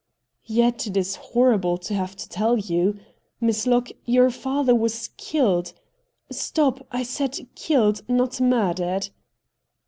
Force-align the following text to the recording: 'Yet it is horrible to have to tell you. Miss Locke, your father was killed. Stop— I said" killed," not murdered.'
'Yet 0.45 0.87
it 0.87 0.97
is 0.97 1.13
horrible 1.15 1.77
to 1.77 1.93
have 1.93 2.15
to 2.15 2.27
tell 2.27 2.57
you. 2.57 2.97
Miss 3.39 3.67
Locke, 3.67 3.89
your 4.03 4.31
father 4.31 4.73
was 4.73 5.09
killed. 5.09 5.73
Stop— 6.31 6.87
I 6.91 7.03
said" 7.03 7.47
killed," 7.55 8.01
not 8.09 8.41
murdered.' 8.41 9.09